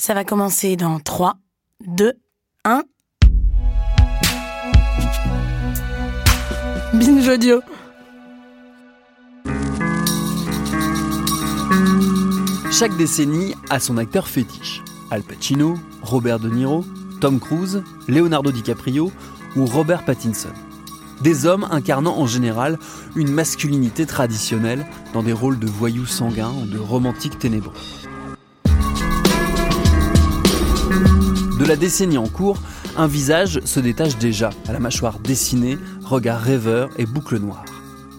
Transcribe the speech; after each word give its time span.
Ça 0.00 0.14
va 0.14 0.22
commencer 0.22 0.76
dans 0.76 1.00
3, 1.00 1.34
2, 1.84 2.12
1. 2.64 2.82
Binge 6.94 7.28
audio. 7.28 7.60
Chaque 12.70 12.96
décennie 12.96 13.56
a 13.70 13.80
son 13.80 13.98
acteur 13.98 14.28
fétiche. 14.28 14.84
Al 15.10 15.22
Pacino, 15.24 15.74
Robert 16.02 16.38
De 16.38 16.48
Niro, 16.48 16.84
Tom 17.20 17.40
Cruise, 17.40 17.82
Leonardo 18.06 18.52
DiCaprio 18.52 19.10
ou 19.56 19.66
Robert 19.66 20.04
Pattinson. 20.04 20.52
Des 21.22 21.44
hommes 21.44 21.66
incarnant 21.72 22.16
en 22.16 22.28
général 22.28 22.78
une 23.16 23.32
masculinité 23.32 24.06
traditionnelle 24.06 24.86
dans 25.12 25.24
des 25.24 25.32
rôles 25.32 25.58
de 25.58 25.66
voyous 25.66 26.06
sanguins 26.06 26.52
ou 26.62 26.66
de 26.66 26.78
romantiques 26.78 27.40
ténébreux. 27.40 27.74
La 31.68 31.76
décennie 31.76 32.16
en 32.16 32.26
cours, 32.26 32.62
un 32.96 33.06
visage 33.06 33.60
se 33.64 33.78
détache 33.78 34.16
déjà, 34.16 34.48
à 34.66 34.72
la 34.72 34.80
mâchoire 34.80 35.18
dessinée, 35.18 35.76
regard 36.02 36.40
rêveur 36.40 36.88
et 36.96 37.04
boucle 37.04 37.38
noire. 37.38 37.64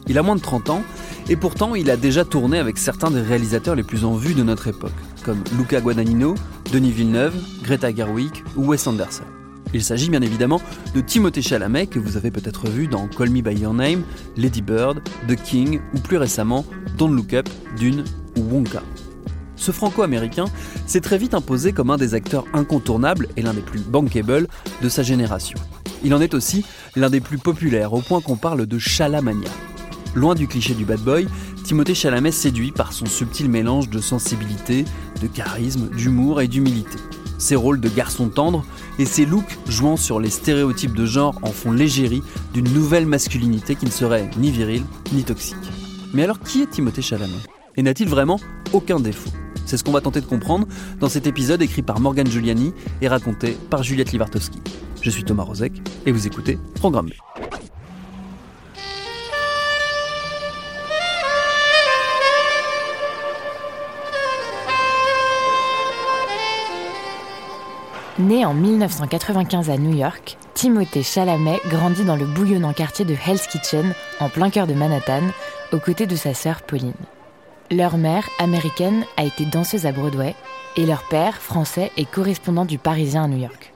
Il 0.07 0.19
a 0.19 0.21
moins 0.21 0.35
de 0.35 0.41
30 0.41 0.69
ans, 0.69 0.83
et 1.29 1.35
pourtant 1.35 1.73
il 1.73 1.89
a 1.89 1.97
déjà 1.97 2.23
tourné 2.23 2.59
avec 2.59 2.77
certains 2.77 3.09
des 3.09 3.21
réalisateurs 3.21 3.73
les 3.75 3.83
plus 3.83 4.05
en 4.05 4.13
vue 4.13 4.35
de 4.35 4.43
notre 4.43 4.67
époque, 4.67 4.93
comme 5.23 5.43
Luca 5.57 5.81
Guadagnino, 5.81 6.35
Denis 6.71 6.91
Villeneuve, 6.91 7.33
Greta 7.63 7.93
Gerwig 7.93 8.43
ou 8.55 8.67
Wes 8.67 8.85
Anderson. 8.85 9.23
Il 9.73 9.83
s'agit 9.83 10.11
bien 10.11 10.21
évidemment 10.21 10.61
de 10.93 11.01
Timothée 11.01 11.41
Chalamet 11.41 11.87
que 11.87 11.97
vous 11.97 12.17
avez 12.17 12.29
peut-être 12.29 12.67
vu 12.67 12.87
dans 12.87 13.07
Call 13.07 13.31
Me 13.31 13.41
By 13.41 13.59
Your 13.59 13.73
Name, 13.73 14.03
Lady 14.37 14.61
Bird, 14.61 15.01
The 15.27 15.35
King 15.35 15.79
ou 15.95 15.99
plus 15.99 16.17
récemment 16.17 16.65
Don't 16.97 17.15
Look 17.15 17.33
Up, 17.33 17.49
Dune 17.77 18.03
ou 18.37 18.41
Wonka. 18.41 18.83
Ce 19.59 19.71
franco-américain 19.71 20.45
s'est 20.87 21.01
très 21.01 21.17
vite 21.17 21.33
imposé 21.33 21.73
comme 21.73 21.91
un 21.91 21.97
des 21.97 22.13
acteurs 22.13 22.45
incontournables 22.53 23.27
et 23.35 23.41
l'un 23.41 23.53
des 23.53 23.61
plus 23.61 23.81
bankable 23.81 24.47
de 24.81 24.89
sa 24.89 25.03
génération. 25.03 25.59
Il 26.03 26.13
en 26.13 26.21
est 26.21 26.33
aussi 26.33 26.63
l'un 26.95 27.09
des 27.09 27.19
plus 27.19 27.37
populaires 27.37 27.93
au 27.93 28.01
point 28.01 28.21
qu'on 28.21 28.37
parle 28.37 28.65
de 28.65 28.79
Chalamania. 28.79 29.49
Loin 30.15 30.33
du 30.33 30.47
cliché 30.47 30.73
du 30.73 30.85
bad 30.85 31.01
boy, 31.01 31.27
Timothée 31.65 31.93
Chalamet 31.93 32.31
séduit 32.31 32.71
par 32.71 32.93
son 32.93 33.05
subtil 33.05 33.49
mélange 33.49 33.89
de 33.89 33.99
sensibilité, 33.99 34.85
de 35.21 35.27
charisme, 35.27 35.89
d'humour 35.89 36.41
et 36.41 36.47
d'humilité. 36.47 36.97
Ses 37.37 37.55
rôles 37.55 37.79
de 37.79 37.89
garçon 37.89 38.29
tendre 38.29 38.65
et 38.97 39.05
ses 39.05 39.25
looks 39.25 39.59
jouant 39.67 39.97
sur 39.97 40.19
les 40.19 40.29
stéréotypes 40.29 40.95
de 40.95 41.05
genre 41.05 41.37
en 41.41 41.51
font 41.51 41.71
l'égérie 41.71 42.23
d'une 42.53 42.73
nouvelle 42.73 43.05
masculinité 43.05 43.75
qui 43.75 43.85
ne 43.85 43.91
serait 43.91 44.29
ni 44.37 44.51
virile 44.51 44.83
ni 45.11 45.23
toxique. 45.23 45.57
Mais 46.13 46.23
alors 46.23 46.39
qui 46.39 46.61
est 46.61 46.69
Timothée 46.71 47.01
Chalamet? 47.01 47.33
Et 47.75 47.83
n'a-t-il 47.83 48.09
vraiment 48.09 48.39
aucun 48.73 48.99
défaut? 48.99 49.29
C'est 49.69 49.77
ce 49.77 49.83
qu'on 49.83 49.91
va 49.91 50.01
tenter 50.01 50.19
de 50.19 50.25
comprendre 50.25 50.67
dans 50.99 51.09
cet 51.09 51.27
épisode 51.27 51.61
écrit 51.61 51.83
par 51.83 51.99
Morgan 51.99 52.25
Giuliani 52.25 52.73
et 53.03 53.07
raconté 53.07 53.55
par 53.69 53.83
Juliette 53.83 54.11
Livartowski. 54.11 54.59
Je 54.99 55.11
suis 55.11 55.23
Thomas 55.23 55.43
Rozek 55.43 55.73
et 56.07 56.11
vous 56.11 56.25
écoutez 56.25 56.57
Programme 56.73 57.05
B. 57.05 57.11
Né 68.17 68.43
en 68.43 68.55
1995 68.55 69.69
à 69.69 69.77
New 69.77 69.95
York, 69.95 70.39
Timothée 70.55 71.03
Chalamet 71.03 71.59
grandit 71.69 72.05
dans 72.05 72.15
le 72.15 72.25
bouillonnant 72.25 72.73
quartier 72.73 73.05
de 73.05 73.13
Hell's 73.13 73.45
Kitchen, 73.45 73.93
en 74.19 74.29
plein 74.29 74.49
cœur 74.49 74.65
de 74.65 74.73
Manhattan, 74.73 75.21
aux 75.71 75.79
côtés 75.79 76.07
de 76.07 76.15
sa 76.15 76.33
sœur 76.33 76.63
Pauline. 76.63 76.93
Leur 77.71 77.97
mère, 77.97 78.27
américaine, 78.39 79.05
a 79.15 79.23
été 79.23 79.45
danseuse 79.45 79.85
à 79.85 79.91
Broadway, 79.91 80.35
et 80.75 80.87
leur 80.87 81.03
père, 81.03 81.35
français, 81.35 81.91
est 81.97 82.09
correspondant 82.09 82.65
du 82.65 82.79
Parisien 82.79 83.25
à 83.25 83.27
New 83.27 83.37
York. 83.37 83.73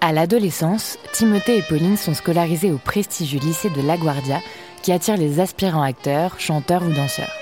À 0.00 0.12
l'adolescence, 0.12 0.98
Timothée 1.12 1.58
et 1.58 1.62
Pauline 1.62 1.98
sont 1.98 2.14
scolarisés 2.14 2.72
au 2.72 2.78
prestigieux 2.78 3.40
lycée 3.40 3.68
de 3.68 3.82
LaGuardia, 3.82 4.40
qui 4.82 4.92
attire 4.92 5.18
les 5.18 5.40
aspirants 5.40 5.82
acteurs, 5.82 6.40
chanteurs 6.40 6.84
ou 6.84 6.92
danseurs. 6.92 7.32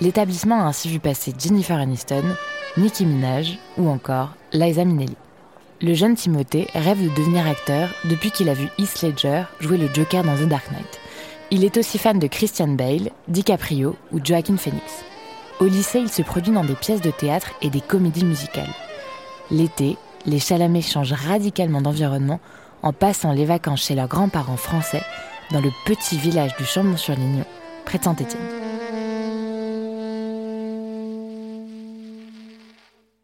L'établissement 0.00 0.62
a 0.62 0.64
ainsi 0.64 0.88
vu 0.88 0.98
passer 0.98 1.32
Jennifer 1.38 1.78
Aniston, 1.78 2.24
Nicki 2.76 3.06
Minaj 3.06 3.58
ou 3.78 3.88
encore 3.88 4.30
Liza 4.52 4.84
Minnelli. 4.84 5.16
Le 5.80 5.94
jeune 5.94 6.16
Timothée 6.16 6.66
rêve 6.74 7.02
de 7.02 7.14
devenir 7.14 7.46
acteur 7.46 7.90
depuis 8.04 8.32
qu'il 8.32 8.48
a 8.48 8.54
vu 8.54 8.68
Heath 8.78 9.02
Ledger 9.02 9.42
jouer 9.60 9.76
le 9.76 9.92
Joker 9.92 10.24
dans 10.24 10.34
The 10.34 10.48
Dark 10.48 10.70
Knight. 10.72 11.00
Il 11.50 11.64
est 11.64 11.76
aussi 11.76 11.98
fan 11.98 12.18
de 12.18 12.26
Christian 12.26 12.68
Bale, 12.68 13.10
DiCaprio 13.28 13.96
ou 14.12 14.18
Joaquin 14.22 14.56
Phoenix. 14.56 15.04
Au 15.60 15.66
lycée, 15.66 16.00
il 16.00 16.08
se 16.08 16.22
produit 16.22 16.52
dans 16.52 16.64
des 16.64 16.74
pièces 16.74 17.00
de 17.00 17.10
théâtre 17.10 17.50
et 17.62 17.70
des 17.70 17.80
comédies 17.80 18.24
musicales. 18.24 18.72
L'été, 19.50 19.96
les 20.26 20.40
Chalamet 20.40 20.82
changent 20.82 21.12
radicalement 21.12 21.82
d'environnement 21.82 22.40
en 22.82 22.92
passant 22.92 23.32
les 23.32 23.44
vacances 23.44 23.84
chez 23.84 23.94
leurs 23.94 24.08
grands-parents 24.08 24.56
français 24.56 25.02
dans 25.52 25.60
le 25.60 25.70
petit 25.86 26.18
village 26.18 26.56
du 26.56 26.64
Chambon-sur-Lignon, 26.64 27.44
près 27.84 27.98
de 27.98 28.04
Saint-Étienne. 28.04 28.63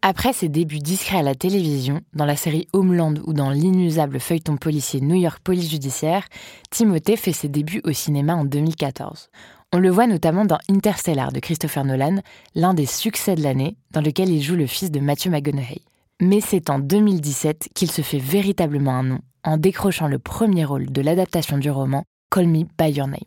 Après 0.03 0.33
ses 0.33 0.49
débuts 0.49 0.79
discrets 0.79 1.19
à 1.19 1.23
la 1.23 1.35
télévision, 1.35 2.01
dans 2.15 2.25
la 2.25 2.37
série 2.37 2.67
Homeland 2.73 3.17
ou 3.27 3.35
dans 3.35 3.51
l'inusable 3.51 4.19
feuilleton 4.19 4.57
policier 4.57 5.03
New 5.03 5.17
York 5.17 5.41
Police 5.45 5.71
Judiciaire, 5.71 6.25
Timothée 6.71 7.17
fait 7.17 7.35
ses 7.35 7.51
débuts 7.51 7.83
au 7.85 7.93
cinéma 7.93 8.35
en 8.35 8.47
2014. 8.47 9.29
On 9.75 9.79
le 9.79 9.91
voit 9.91 10.07
notamment 10.07 10.47
dans 10.47 10.59
Interstellar 10.71 11.33
de 11.33 11.41
Christopher 11.41 11.85
Nolan, 11.85 12.23
l'un 12.55 12.73
des 12.73 12.87
succès 12.87 13.35
de 13.35 13.43
l'année, 13.43 13.77
dans 13.91 14.01
lequel 14.01 14.31
il 14.31 14.41
joue 14.41 14.57
le 14.57 14.67
fils 14.67 14.91
de 14.91 15.01
Matthew 15.01 15.27
McConaughey. 15.27 15.83
Mais 16.19 16.41
c'est 16.41 16.71
en 16.71 16.79
2017 16.79 17.69
qu'il 17.75 17.91
se 17.91 18.01
fait 18.01 18.19
véritablement 18.19 18.97
un 18.97 19.03
nom, 19.03 19.21
en 19.45 19.59
décrochant 19.59 20.09
le 20.09 20.19
premier 20.19 20.65
rôle 20.65 20.91
de 20.91 21.03
l'adaptation 21.03 21.59
du 21.59 21.71
roman 21.71 22.05
Call 22.31 22.47
Me 22.47 22.65
By 22.79 22.91
Your 22.91 23.07
Name. 23.07 23.21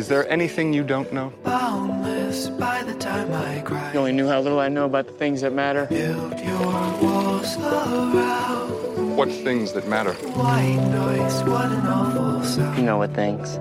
Is 0.00 0.08
there 0.08 0.24
anything 0.32 0.72
you 0.72 0.82
don't 0.82 1.12
know? 1.12 1.30
boundless 1.44 2.48
by 2.58 2.82
the 2.84 2.94
time 2.94 3.28
I 3.34 3.60
cry. 3.60 3.92
You 3.92 3.98
only 4.00 4.12
knew 4.12 4.26
how 4.28 4.40
little 4.40 4.58
I 4.58 4.68
know 4.70 4.86
about 4.86 5.06
the 5.06 5.12
things 5.12 5.42
that 5.42 5.52
matter. 5.52 5.84
Build 5.90 6.40
your 6.40 6.72
walls 7.02 7.56
around 7.58 9.16
What 9.18 9.28
things 9.44 9.72
that 9.74 9.86
matter? 9.88 10.14
white 10.34 10.80
noise. 10.90 11.42
What 11.44 11.66
an 11.70 11.86
awful 11.86 12.38
You 12.38 12.44
sound. 12.46 12.86
know 12.86 12.96
what 12.96 13.12
things. 13.14 13.58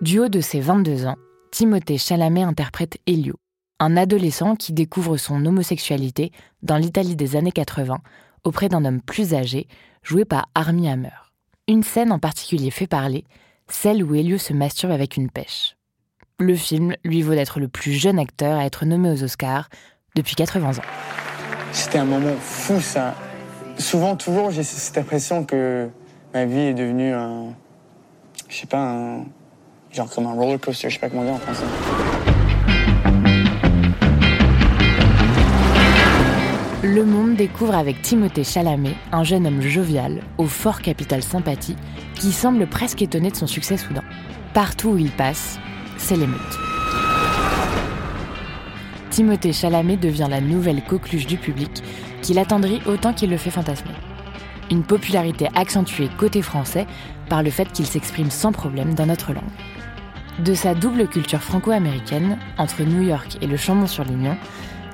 Du 0.00 0.18
haut 0.18 0.28
de 0.28 0.40
ses 0.40 0.60
22 0.60 1.06
ans, 1.06 1.16
Timothée 1.52 1.98
Chalamet 1.98 2.42
interprète 2.42 2.98
Elio, 3.06 3.34
un 3.78 3.96
adolescent 3.96 4.56
qui 4.56 4.72
découvre 4.72 5.16
son 5.16 5.46
homosexualité 5.46 6.32
dans 6.62 6.76
l'Italie 6.76 7.14
des 7.14 7.36
années 7.36 7.52
80 7.52 7.98
auprès 8.42 8.68
d'un 8.68 8.84
homme 8.84 9.00
plus 9.00 9.32
âgé, 9.32 9.68
joué 10.02 10.24
par 10.24 10.48
Armie 10.56 10.88
Hammer. 10.88 11.12
Une 11.66 11.82
scène 11.82 12.12
en 12.12 12.18
particulier 12.18 12.70
fait 12.70 12.86
parler, 12.86 13.24
celle 13.68 14.04
où 14.04 14.14
Elio 14.14 14.36
se 14.36 14.52
masturbe 14.52 14.92
avec 14.92 15.16
une 15.16 15.30
pêche. 15.30 15.76
Le 16.38 16.54
film 16.56 16.94
lui 17.04 17.22
vaut 17.22 17.34
d'être 17.34 17.58
le 17.58 17.68
plus 17.68 17.92
jeune 17.92 18.18
acteur 18.18 18.58
à 18.58 18.66
être 18.66 18.84
nommé 18.84 19.08
aux 19.08 19.22
Oscars 19.24 19.70
depuis 20.14 20.34
80 20.34 20.78
ans. 20.78 20.82
C'était 21.72 21.96
un 21.96 22.04
moment 22.04 22.36
fou, 22.38 22.82
ça. 22.82 23.14
Souvent, 23.78 24.14
toujours, 24.14 24.50
j'ai 24.50 24.62
cette 24.62 24.98
impression 24.98 25.44
que 25.44 25.88
ma 26.34 26.44
vie 26.44 26.58
est 26.58 26.74
devenue 26.74 27.14
un. 27.14 27.54
Je 28.50 28.56
sais 28.56 28.66
pas, 28.66 28.90
un. 28.90 29.24
Genre 29.90 30.10
comme 30.10 30.26
un 30.26 30.34
roller 30.34 30.60
coaster, 30.60 30.90
je 30.90 30.94
sais 30.94 31.00
pas 31.00 31.08
comment 31.08 31.24
dire 31.24 31.32
en 31.32 31.38
français. 31.38 31.64
Le 36.84 37.02
Monde 37.02 37.36
découvre 37.36 37.74
avec 37.74 38.02
Timothée 38.02 38.44
Chalamet 38.44 38.94
un 39.10 39.24
jeune 39.24 39.46
homme 39.46 39.62
jovial, 39.62 40.20
au 40.36 40.44
fort 40.44 40.82
capital 40.82 41.22
sympathie, 41.22 41.76
qui 42.14 42.30
semble 42.30 42.66
presque 42.66 43.00
étonné 43.00 43.30
de 43.30 43.36
son 43.36 43.46
succès 43.46 43.78
soudain. 43.78 44.02
Partout 44.52 44.90
où 44.90 44.98
il 44.98 45.10
passe, 45.10 45.58
c'est 45.96 46.14
l'émeute. 46.14 46.38
Timothée 49.08 49.54
Chalamet 49.54 49.96
devient 49.96 50.26
la 50.28 50.42
nouvelle 50.42 50.82
coqueluche 50.84 51.26
du 51.26 51.38
public, 51.38 51.70
qui 52.20 52.34
l'attendrit 52.34 52.82
autant 52.84 53.14
qu'il 53.14 53.30
le 53.30 53.38
fait 53.38 53.50
fantasmer. 53.50 53.94
une 54.70 54.82
popularité 54.82 55.48
accentuée 55.54 56.10
côté 56.18 56.42
français 56.42 56.86
par 57.30 57.42
le 57.42 57.48
fait 57.48 57.72
qu'il 57.72 57.86
s'exprime 57.86 58.30
sans 58.30 58.52
problème 58.52 58.94
dans 58.94 59.06
notre 59.06 59.32
langue. 59.32 59.42
De 60.40 60.52
sa 60.52 60.74
double 60.74 61.08
culture 61.08 61.40
franco-américaine, 61.40 62.36
entre 62.58 62.82
New 62.82 63.02
York 63.02 63.38
et 63.40 63.46
le 63.46 63.56
Chambon-sur-Lignon, 63.56 64.36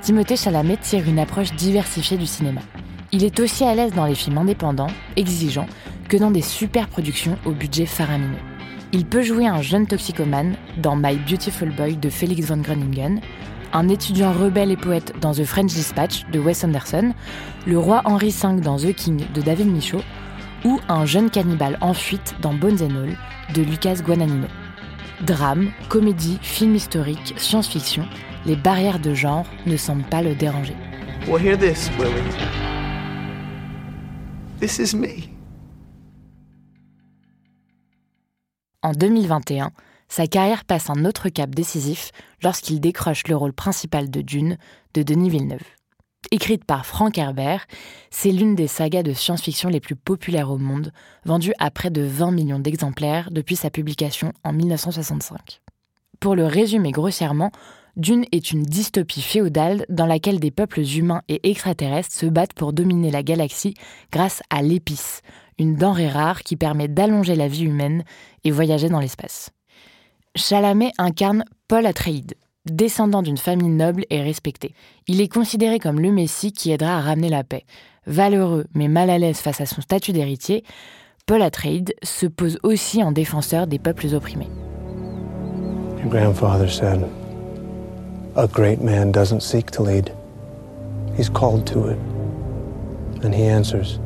Timothée 0.03 0.37
Chalamet 0.37 0.79
tire 0.79 1.07
une 1.07 1.19
approche 1.19 1.53
diversifiée 1.53 2.17
du 2.17 2.27
cinéma. 2.27 2.63
Il 3.13 3.23
est 3.23 3.39
aussi 3.39 3.65
à 3.65 3.75
l'aise 3.75 3.93
dans 3.93 4.07
les 4.07 4.15
films 4.15 4.39
indépendants, 4.39 4.91
exigeants, 5.17 5.67
que 6.09 6.17
dans 6.17 6.31
des 6.31 6.41
super 6.41 6.89
productions 6.89 7.37
au 7.45 7.51
budget 7.51 7.85
faramineux. 7.85 8.39
Il 8.93 9.05
peut 9.05 9.23
jouer 9.23 9.47
un 9.47 9.61
jeune 9.61 9.87
toxicomane 9.87 10.57
dans 10.79 10.97
My 10.97 11.17
Beautiful 11.17 11.71
Boy 11.71 11.97
de 11.97 12.09
Felix 12.09 12.47
von 12.47 12.57
Groningen, 12.57 13.21
un 13.75 13.89
étudiant 13.89 14.33
rebelle 14.33 14.71
et 14.71 14.77
poète 14.77 15.13
dans 15.21 15.33
The 15.33 15.45
French 15.45 15.75
Dispatch 15.75 16.25
de 16.33 16.39
Wes 16.39 16.65
Anderson, 16.65 17.13
le 17.67 17.79
roi 17.79 18.01
Henri 18.07 18.31
V 18.31 18.61
dans 18.63 18.79
The 18.79 18.95
King 18.95 19.27
de 19.35 19.43
David 19.43 19.71
Michaud, 19.71 20.03
ou 20.65 20.81
un 20.89 21.05
jeune 21.05 21.31
cannibale 21.31 21.77
en 21.83 21.93
fuite 21.93 22.35
dans 22.41 22.55
Bones 22.55 22.83
and 22.83 22.97
All 22.97 23.17
de 23.55 23.63
Lucas 23.63 23.97
Guadagnino. 24.03 24.49
Drame, 25.27 25.71
comédie, 25.91 26.39
film 26.41 26.75
historique, 26.75 27.35
science-fiction, 27.37 28.07
les 28.47 28.57
barrières 28.57 29.01
de 29.01 29.15
genre 29.15 29.47
ne 29.67 29.77
semblent 29.77 30.09
pas 30.09 30.23
le 30.23 30.35
déranger. 30.35 30.77
Well, 31.27 31.45
hear 31.45 31.59
this, 31.59 31.91
Willie. 31.99 32.23
This 34.59 34.79
is 34.79 34.97
me. 34.97 35.29
En 38.83 38.93
2021, 38.93 39.73
sa 40.09 40.27
carrière 40.27 40.65
passe 40.65 40.91
un 40.91 41.05
autre 41.05 41.29
cap 41.29 41.51
décisif 41.51 42.11
lorsqu'il 42.43 42.81
décroche 42.81 43.27
le 43.29 43.37
rôle 43.37 43.53
principal 43.53 44.11
de 44.11 44.23
Dune 44.23 44.57
de 44.95 45.03
Denis 45.03 45.31
Villeneuve. 45.31 45.63
Écrite 46.31 46.65
par 46.65 46.87
Frank 46.87 47.17
Herbert, 47.17 47.67
c'est 48.11 48.31
l'une 48.31 48.55
des 48.55 48.67
sagas 48.67 49.03
de 49.03 49.13
science-fiction 49.13 49.69
les 49.69 49.81
plus 49.81 49.97
populaires 49.97 50.51
au 50.51 50.59
monde, 50.59 50.93
vendue 51.25 51.55
à 51.59 51.71
près 51.71 51.91
de 51.91 52.03
20 52.03 52.31
millions 52.31 52.59
d'exemplaires 52.59 53.31
depuis 53.31 53.57
sa 53.57 53.71
publication 53.71 54.33
en 54.45 54.53
1965. 54.53 55.61
Pour 56.21 56.37
le 56.37 56.47
résumer 56.47 56.93
grossièrement, 56.93 57.51
Dune 57.97 58.25
est 58.33 58.53
une 58.53 58.63
dystopie 58.63 59.23
féodale 59.23 59.85
dans 59.89 60.07
laquelle 60.07 60.41
des 60.41 60.51
peuples 60.51 60.81
humains 60.81 61.23
et 61.29 61.51
extraterrestres 61.51 62.15
se 62.15 62.27
battent 62.27 62.55
pour 62.55 62.73
dominer 62.73 63.11
la 63.11 63.23
galaxie 63.23 63.75
grâce 64.13 64.43
à 64.51 64.63
l'épice, 64.63 65.23
une 65.59 65.77
denrée 65.77 66.09
rare 66.09 66.43
qui 66.43 66.57
permet 66.57 66.89
d'allonger 66.89 67.35
la 67.35 67.49
vie 67.49 67.65
humaine 67.65 68.05
et 68.45 68.51
voyager 68.51 68.89
dans 68.89 69.01
l'espace. 69.01 69.51
Chalamet 70.37 70.93
incarne 70.99 71.45
Paul 71.69 71.87
Atreides, 71.87 72.35
descendant 72.67 73.23
d'une 73.23 73.37
famille 73.37 73.69
noble 73.69 74.05
et 74.11 74.23
respectée. 74.23 74.75
Il 75.09 75.21
est 75.21 75.33
considéré 75.33 75.79
comme 75.79 76.01
le 76.01 76.13
Messie 76.13 76.53
qui 76.53 76.71
aidera 76.71 76.97
à 76.97 77.01
ramener 77.01 77.29
la 77.29 77.45
paix. 77.45 77.65
Valeureux 78.07 78.67
mais 78.75 78.89
mal 78.89 79.11
à 79.11 79.19
l'aise 79.19 79.39
face 79.39 79.61
à 79.61 79.67
son 79.67 79.81
statut 79.81 80.13
d'héritier, 80.13 80.65
Paul 81.27 81.43
Atreides 81.43 81.95
se 82.03 82.27
pose 82.27 82.59
aussi 82.63 83.03
en 83.03 83.13
défenseur 83.13 83.67
des 83.67 83.79
peuples 83.79 84.15
opprimés. 84.15 84.49
A 88.37 88.47
great 88.47 88.81
man 88.81 89.11
doesn't 89.11 89.41
seek 89.41 89.73
to 89.73 89.83
lead, 89.83 90.15
he's 91.17 91.29
called 91.29 91.67
to 91.69 91.89
it. 91.89 91.99
And 93.25 93.35
he 93.35 93.43
answers. 93.43 93.97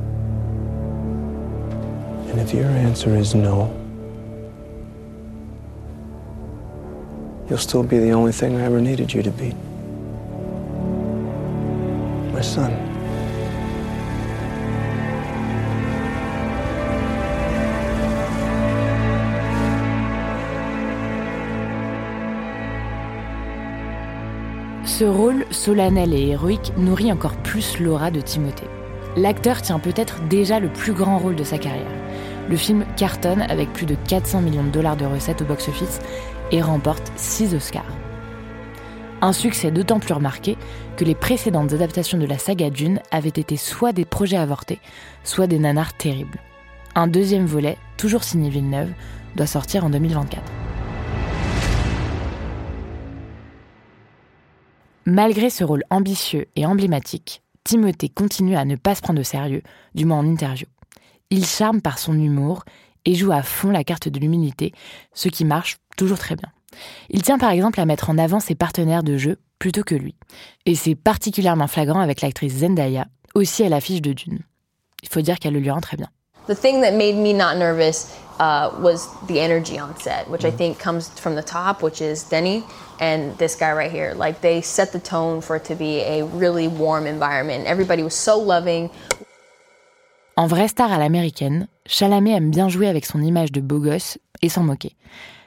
And 2.31 2.41
if 2.41 2.55
your 2.55 2.65
answer 2.65 3.15
is 3.15 3.35
no, 3.35 3.73
you'll 7.49 7.59
still 7.59 7.82
be 7.82 7.99
the 7.99 8.12
only 8.12 8.32
thing 8.32 8.56
I 8.56 8.62
ever 8.62 8.81
needed 8.81 9.12
you 9.12 9.23
to 9.23 9.31
be. 9.31 9.53
My 12.32 12.41
son. 12.41 12.94
Ce 24.96 25.05
rôle 25.05 25.44
solennel 25.50 26.14
et 26.14 26.29
héroïque 26.29 26.73
nourrit 26.76 27.11
encore 27.11 27.35
plus 27.38 27.81
l'aura 27.81 28.12
de 28.12 28.20
Timothée. 28.20 28.69
L'acteur 29.17 29.61
tient 29.61 29.81
peut-être 29.81 30.20
déjà 30.29 30.61
le 30.61 30.69
plus 30.69 30.93
grand 30.93 31.19
rôle 31.19 31.35
de 31.35 31.43
sa 31.43 31.58
carrière. 31.58 31.91
Le 32.49 32.56
film 32.56 32.85
cartonne 32.96 33.43
avec 33.43 33.73
plus 33.73 33.87
de 33.87 33.96
400 34.06 34.43
millions 34.43 34.62
de 34.62 34.70
dollars 34.70 34.96
de 34.96 35.05
recettes 35.05 35.43
au 35.43 35.46
box-office 35.46 35.99
et 36.52 36.62
remporte 36.62 37.11
6 37.17 37.56
Oscars. 37.56 37.93
Un 39.20 39.32
succès 39.32 39.73
d'autant 39.73 39.99
plus 39.99 40.14
remarqué 40.14 40.56
que 40.97 41.05
les 41.05 41.17
précédentes 41.17 41.73
adaptations 41.73 42.19
de 42.19 42.26
la 42.26 42.38
saga 42.38 42.70
Dune 42.70 43.00
avaient 43.11 43.31
été 43.31 43.56
soit 43.56 43.93
des 43.93 44.05
projets 44.05 44.37
avortés, 44.37 44.79
soit 45.25 45.49
des 45.49 45.58
nanars 45.58 45.94
terribles. 45.94 46.38
Un 46.94 47.08
deuxième 47.08 47.47
volet, 47.47 47.79
toujours 47.97 48.23
signé 48.23 48.49
Villeneuve, 48.49 48.93
doit 49.35 49.49
sortir 49.49 49.85
en 49.85 49.90
2024. 49.90 50.40
Malgré 55.06 55.51
ce 55.51 55.65
rôle 55.65 55.85
ambitieux 55.91 56.47
et 56.56 56.65
emblématique, 56.65 57.43
Timothée 57.62 58.09
continue 58.09 58.56
à 58.56 58.65
ne 58.65 58.77
pas 58.77 58.95
se 58.95 59.03
prendre 59.03 59.21
au 59.21 59.25
sérieux, 59.25 59.62
du 59.95 60.06
moins 60.06 60.19
en 60.19 60.27
interview. 60.27 60.67
Il 61.29 61.45
charme 61.45 61.83
par 61.83 61.99
son 61.99 62.15
humour 62.15 62.65
et 63.05 63.15
joue 63.15 63.31
à 63.31 63.43
fond 63.43 63.71
la 63.71 63.85
carte 63.85 64.09
de 64.09 64.19
l'humilité, 64.19 64.73
ce 65.12 65.29
qui 65.29 65.45
marche 65.45 65.77
toujours 65.99 66.19
très 66.19 66.37
bien. 66.37 66.49
Il 67.11 67.21
tient 67.21 67.39
par 67.39 67.51
exemple 67.51 67.81
à 67.81 67.85
mettre 67.85 68.09
en 68.09 68.17
avant 68.17 68.41
ses 68.41 68.55
partenaires 68.55 69.03
de 69.03 69.19
jeu 69.19 69.37
plutôt 69.59 69.85
que 69.85 69.95
lui. 69.95 70.15
Et 70.65 70.75
c'est 70.75 70.95
particulièrement 70.95 71.67
flagrant 71.67 72.00
avec 72.00 72.23
l'actrice 72.23 72.55
Zendaya, 72.55 73.07
aussi 73.35 73.62
à 73.62 73.69
l'affiche 73.69 74.00
de 74.00 74.15
Dune. 74.15 74.41
Il 75.03 75.11
faut 75.11 75.21
dire 75.21 75.39
qu'elle 75.39 75.53
le 75.53 75.61
lui 75.61 75.71
rend 75.71 75.83
très 75.83 75.99
bien. 75.99 76.09
The 76.46 76.55
thing 76.55 76.82
that 76.82 76.94
made 76.94 77.17
me 77.17 77.32
not 77.32 77.56
nervous 77.56 78.14
uh, 78.38 78.70
was 78.79 79.08
the 79.26 79.41
energy 79.41 79.79
on 79.79 79.96
set, 79.99 80.29
which 80.29 80.44
I 80.44 80.50
think 80.50 80.79
comes 80.79 81.08
from 81.08 81.35
the 81.37 81.43
top, 81.43 81.82
which 81.82 82.00
is 82.00 82.25
Denny 82.25 82.64
and 83.00 83.37
this 83.38 83.56
guy 83.56 83.73
right 83.73 83.91
here. 83.91 84.14
Like 84.14 84.41
they 84.41 84.61
set 84.61 84.93
the 84.93 85.00
tone 85.00 85.41
for 85.41 85.56
it 85.56 85.64
to 85.64 85.75
be 85.75 86.00
a 86.00 86.25
really 86.25 86.69
warm 86.69 87.06
environment. 87.06 87.67
Everybody 87.67 88.02
was 88.02 88.14
so 88.14 88.38
loving. 88.38 88.91
En 90.37 90.49
vraie 90.49 90.69
star 90.69 90.91
à 90.93 90.99
l'américaine, 90.99 91.69
Chalamet 91.87 92.32
aime 92.32 92.50
bien 92.50 92.69
jouer 92.69 92.88
avec 92.88 93.06
son 93.06 93.23
image 93.23 93.52
de 93.52 93.61
beau 93.61 93.79
gosse 93.79 94.19
et 94.43 94.49
s'en 94.49 94.64
moquer. 94.64 94.97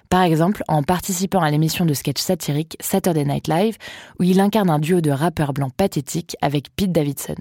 Par 0.09 0.21
exemple, 0.21 0.63
en 0.69 0.83
participant 0.83 1.41
à 1.41 1.51
l'émission 1.51 1.85
de 1.85 1.93
sketch 1.93 2.21
satirique 2.21 2.77
Saturday 2.79 3.25
Night 3.25 3.50
Live, 3.50 3.77
où 4.19 4.23
il 4.23 4.39
incarne 4.39 4.69
un 4.69 4.79
duo 4.79 5.01
de 5.01 5.11
rappeurs 5.11 5.51
blancs 5.51 5.73
pathétiques 5.75 6.38
avec 6.41 6.73
Pete 6.73 6.93
Davidson. 6.93 7.35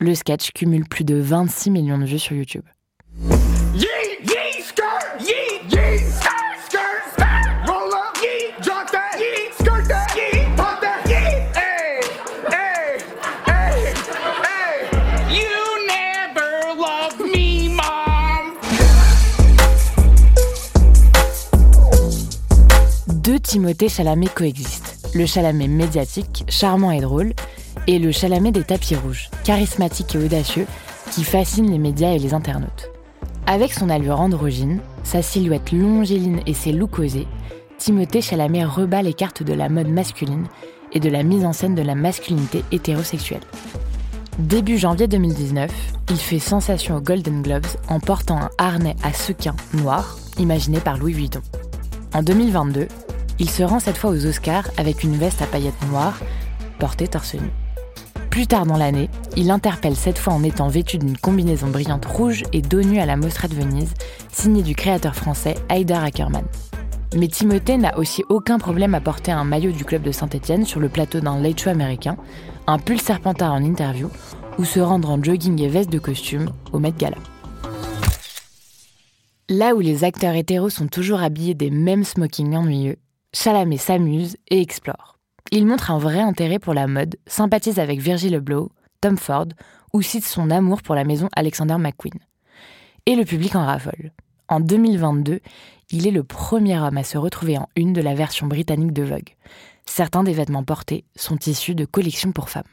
Le 0.00 0.14
sketch 0.16 0.50
cumule 0.50 0.88
plus 0.88 1.04
de 1.04 1.14
26 1.14 1.70
millions 1.70 1.98
de 1.98 2.04
vues 2.04 2.18
sur 2.18 2.34
YouTube. 2.34 2.64
Skirt, 3.18 5.18
yee, 5.20 5.60
skirt, 5.66 6.04
skirt. 6.66 7.18
Hey, 11.14 12.00
hey, 12.52 13.00
hey, 13.46 13.94
hey. 14.44 14.76
You 15.34 15.50
never 15.88 16.76
me, 17.26 17.68
mom. 17.74 18.54
Deux 23.08 23.40
Timothée 23.40 23.88
Chalamet 23.88 24.28
coexistent. 24.28 24.94
Le 25.14 25.26
Chalamet 25.26 25.66
médiatique, 25.66 26.44
charmant 26.48 26.92
et 26.92 27.00
drôle, 27.00 27.32
et 27.88 27.98
le 27.98 28.12
Chalamet 28.12 28.52
des 28.52 28.62
tapis 28.62 28.94
rouges, 28.94 29.28
charismatique 29.42 30.14
et 30.14 30.18
audacieux, 30.18 30.66
qui 31.10 31.24
fascine 31.24 31.68
les 31.70 31.78
médias 31.78 32.12
et 32.12 32.18
les 32.18 32.34
internautes. 32.34 32.90
Avec 33.50 33.72
son 33.72 33.88
allure 33.88 34.20
androgyne, 34.20 34.80
sa 35.04 35.22
silhouette 35.22 35.72
longéline 35.72 36.40
et 36.44 36.52
ses 36.52 36.70
looks 36.70 36.98
osés, 36.98 37.26
Timothée 37.78 38.20
Chalamet 38.20 38.66
rebat 38.66 39.00
les 39.00 39.14
cartes 39.14 39.42
de 39.42 39.54
la 39.54 39.70
mode 39.70 39.88
masculine 39.88 40.46
et 40.92 41.00
de 41.00 41.08
la 41.08 41.22
mise 41.22 41.46
en 41.46 41.54
scène 41.54 41.74
de 41.74 41.80
la 41.80 41.94
masculinité 41.94 42.62
hétérosexuelle. 42.72 43.40
Début 44.38 44.76
janvier 44.76 45.08
2019, 45.08 45.70
il 46.10 46.18
fait 46.18 46.38
sensation 46.38 46.96
aux 46.96 47.00
Golden 47.00 47.40
Globes 47.40 47.64
en 47.88 48.00
portant 48.00 48.36
un 48.36 48.50
harnais 48.58 48.96
à 49.02 49.14
sequins 49.14 49.56
noir, 49.72 50.18
imaginé 50.38 50.78
par 50.78 50.98
Louis 50.98 51.14
Vuitton. 51.14 51.40
En 52.12 52.22
2022, 52.22 52.86
il 53.38 53.48
se 53.48 53.62
rend 53.62 53.80
cette 53.80 53.96
fois 53.96 54.10
aux 54.10 54.26
Oscars 54.26 54.68
avec 54.76 55.04
une 55.04 55.16
veste 55.16 55.40
à 55.40 55.46
paillettes 55.46 55.88
noires, 55.90 56.20
portée 56.78 57.08
torse 57.08 57.32
nu. 57.32 57.48
Plus 58.30 58.46
tard 58.46 58.66
dans 58.66 58.76
l'année, 58.76 59.08
il 59.36 59.50
interpelle 59.50 59.96
cette 59.96 60.18
fois 60.18 60.32
en 60.32 60.42
étant 60.42 60.68
vêtu 60.68 60.98
d'une 60.98 61.16
combinaison 61.16 61.68
brillante 61.68 62.04
rouge 62.04 62.44
et 62.52 62.62
dos 62.62 62.82
nu 62.82 62.98
à 62.98 63.06
la 63.06 63.16
Mostra 63.16 63.48
de 63.48 63.54
Venise, 63.54 63.94
signée 64.30 64.62
du 64.62 64.74
créateur 64.74 65.14
français 65.14 65.56
Haïdar 65.68 66.04
Ackerman. 66.04 66.44
Mais 67.16 67.28
Timothée 67.28 67.78
n'a 67.78 67.96
aussi 67.98 68.22
aucun 68.28 68.58
problème 68.58 68.94
à 68.94 69.00
porter 69.00 69.32
un 69.32 69.44
maillot 69.44 69.72
du 69.72 69.84
club 69.84 70.02
de 70.02 70.12
Saint-Etienne 70.12 70.66
sur 70.66 70.78
le 70.78 70.90
plateau 70.90 71.20
d'un 71.20 71.40
late 71.40 71.66
américain, 71.66 72.16
un 72.66 72.78
pull 72.78 73.00
serpentard 73.00 73.54
en 73.54 73.64
interview, 73.64 74.10
ou 74.58 74.64
se 74.64 74.78
rendre 74.78 75.10
en 75.10 75.22
jogging 75.22 75.60
et 75.62 75.68
veste 75.68 75.90
de 75.90 75.98
costume 75.98 76.50
au 76.72 76.78
Met 76.78 76.92
Gala. 76.92 77.16
Là 79.48 79.74
où 79.74 79.80
les 79.80 80.04
acteurs 80.04 80.34
hétéros 80.34 80.68
sont 80.68 80.88
toujours 80.88 81.22
habillés 81.22 81.54
des 81.54 81.70
mêmes 81.70 82.04
smokings 82.04 82.54
ennuyeux, 82.54 82.98
Chalamet 83.32 83.78
s'amuse 83.78 84.36
et 84.48 84.60
explore. 84.60 85.17
Il 85.50 85.66
montre 85.66 85.90
un 85.90 85.98
vrai 85.98 86.20
intérêt 86.20 86.58
pour 86.58 86.74
la 86.74 86.86
mode, 86.86 87.16
sympathise 87.26 87.78
avec 87.78 88.00
Virgil 88.00 88.34
Abloh, 88.34 88.70
Tom 89.00 89.16
Ford 89.16 89.46
ou 89.94 90.02
cite 90.02 90.24
son 90.24 90.50
amour 90.50 90.82
pour 90.82 90.94
la 90.94 91.04
maison 91.04 91.28
Alexander 91.34 91.76
McQueen. 91.78 92.18
Et 93.06 93.16
le 93.16 93.24
public 93.24 93.56
en 93.56 93.64
raffole. 93.64 94.12
En 94.48 94.60
2022, 94.60 95.40
il 95.90 96.06
est 96.06 96.10
le 96.10 96.22
premier 96.22 96.78
homme 96.78 96.98
à 96.98 97.04
se 97.04 97.16
retrouver 97.16 97.56
en 97.56 97.68
une 97.76 97.94
de 97.94 98.02
la 98.02 98.14
version 98.14 98.46
britannique 98.46 98.92
de 98.92 99.02
Vogue. 99.02 99.36
Certains 99.86 100.22
des 100.22 100.34
vêtements 100.34 100.64
portés 100.64 101.04
sont 101.16 101.38
issus 101.46 101.74
de 101.74 101.86
collections 101.86 102.32
pour 102.32 102.50
femmes. 102.50 102.64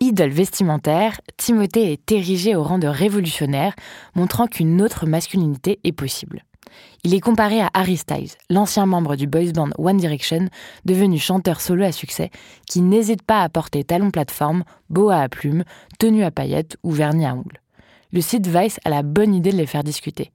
Idole 0.00 0.30
vestimentaire, 0.30 1.20
Timothée 1.38 1.92
est 1.92 2.12
érigé 2.12 2.54
au 2.54 2.62
rang 2.62 2.78
de 2.78 2.86
révolutionnaire, 2.86 3.74
montrant 4.14 4.46
qu'une 4.46 4.82
autre 4.82 5.06
masculinité 5.06 5.80
est 5.84 5.92
possible. 5.92 6.44
Il 7.04 7.14
est 7.14 7.20
comparé 7.20 7.60
à 7.60 7.70
Harry 7.74 7.96
Styles, 7.96 8.32
l'ancien 8.50 8.86
membre 8.86 9.16
du 9.16 9.26
boys 9.26 9.52
band 9.52 9.70
One 9.78 9.96
Direction, 9.96 10.48
devenu 10.84 11.18
chanteur 11.18 11.60
solo 11.60 11.84
à 11.84 11.92
succès, 11.92 12.30
qui 12.66 12.80
n'hésite 12.80 13.22
pas 13.22 13.42
à 13.42 13.48
porter 13.48 13.84
talons 13.84 14.10
plateforme, 14.10 14.64
boa 14.90 15.20
à 15.20 15.28
plumes, 15.28 15.64
tenue 15.98 16.24
à 16.24 16.30
paillettes 16.30 16.76
ou 16.82 16.90
vernis 16.90 17.26
à 17.26 17.34
ongles. 17.34 17.60
Le 18.10 18.22
site 18.22 18.46
Vice 18.46 18.80
a 18.86 18.90
la 18.90 19.02
bonne 19.02 19.34
idée 19.34 19.52
de 19.52 19.56
les 19.56 19.66
faire 19.66 19.84
discuter. 19.84 20.32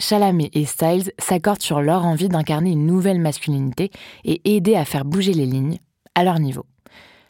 Chalamet 0.00 0.50
et 0.54 0.64
Styles 0.64 1.12
s'accordent 1.18 1.62
sur 1.62 1.80
leur 1.80 2.04
envie 2.04 2.28
d'incarner 2.28 2.70
une 2.70 2.86
nouvelle 2.86 3.20
masculinité 3.20 3.92
et 4.24 4.56
aider 4.56 4.74
à 4.74 4.84
faire 4.84 5.04
bouger 5.04 5.32
les 5.32 5.46
lignes, 5.46 5.78
à 6.16 6.24
leur 6.24 6.40
niveau. 6.40 6.66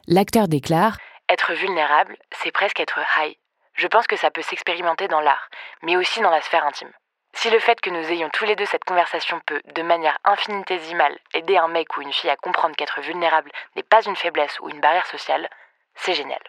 L'acteur 0.08 0.48
déclare 0.48 0.96
Être 1.28 1.52
vulnérable, 1.52 2.16
c'est 2.42 2.52
presque 2.52 2.80
être 2.80 2.98
high. 3.18 3.36
Je 3.74 3.86
pense 3.86 4.06
que 4.06 4.16
ça 4.16 4.30
peut 4.30 4.42
s'expérimenter 4.42 5.08
dans 5.08 5.20
l'art, 5.20 5.48
mais 5.82 5.96
aussi 5.96 6.20
dans 6.20 6.30
la 6.30 6.40
sphère 6.40 6.66
intime. 6.66 6.90
Si 7.34 7.50
le 7.50 7.58
fait 7.58 7.80
que 7.80 7.90
nous 7.90 8.10
ayons 8.10 8.28
tous 8.32 8.44
les 8.44 8.56
deux 8.56 8.66
cette 8.66 8.84
conversation 8.84 9.40
peut, 9.46 9.60
de 9.74 9.82
manière 9.82 10.18
infinitésimale, 10.24 11.18
aider 11.34 11.56
un 11.56 11.68
mec 11.68 11.96
ou 11.96 12.02
une 12.02 12.12
fille 12.12 12.30
à 12.30 12.36
comprendre 12.36 12.76
qu'être 12.76 13.00
vulnérable 13.00 13.50
n'est 13.74 13.82
pas 13.82 14.04
une 14.04 14.16
faiblesse 14.16 14.58
ou 14.60 14.68
une 14.68 14.80
barrière 14.80 15.06
sociale, 15.06 15.48
c'est 15.94 16.14
génial. 16.14 16.40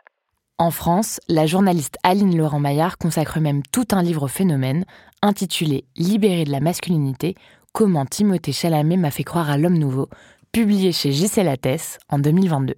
En 0.60 0.72
France, 0.72 1.20
la 1.28 1.48
journaliste 1.48 1.98
Aline 2.04 2.38
Laurent-Maillard 2.38 2.98
consacre 2.98 3.40
même 3.40 3.64
tout 3.64 3.88
un 3.92 4.04
livre 4.04 4.24
au 4.24 4.28
phénomène, 4.28 4.86
intitulé 5.22 5.86
Libéré 5.96 6.44
de 6.44 6.52
la 6.52 6.60
masculinité, 6.60 7.36
comment 7.72 8.06
Timothée 8.06 8.54
Chalamet 8.54 8.98
m'a 8.98 9.10
fait 9.10 9.24
croire 9.24 9.50
à 9.50 9.58
l'homme 9.58 9.78
nouveau, 9.78 10.10
publié 10.52 10.92
chez 10.92 11.12
Gisèle 11.12 11.48
Lattès 11.48 11.98
en 12.10 12.20
2022. 12.20 12.76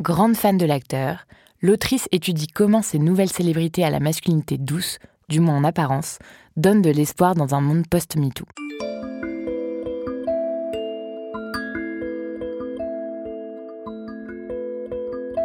Grande 0.00 0.34
fan 0.34 0.58
de 0.58 0.66
l'acteur, 0.66 1.26
l'autrice 1.60 2.08
étudie 2.10 2.48
comment 2.48 2.82
ces 2.82 2.98
nouvelles 2.98 3.30
célébrités 3.30 3.84
à 3.84 3.90
la 3.90 4.00
masculinité 4.00 4.58
douce, 4.58 4.98
du 5.28 5.38
moins 5.38 5.56
en 5.56 5.64
apparence, 5.64 6.18
donnent 6.56 6.82
de 6.82 6.90
l'espoir 6.90 7.34
dans 7.34 7.54
un 7.54 7.60
monde 7.60 7.86
post-MeToo. 7.88 8.44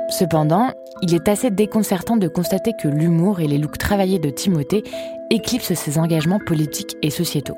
Cependant, 0.10 0.72
il 1.04 1.14
est 1.14 1.28
assez 1.28 1.52
déconcertant 1.52 2.18
de 2.18 2.28
constater 2.28 2.72
que 2.82 2.88
l'humour 2.88 3.40
et 3.40 3.48
les 3.48 3.58
looks 3.58 3.78
travaillés 3.78 4.20
de 4.20 4.30
Timothée 4.30 4.84
éclipsent 5.30 5.76
ses 5.76 6.00
engagements 6.00 6.40
politiques 6.40 6.96
et 7.04 7.12
sociétaux. 7.12 7.58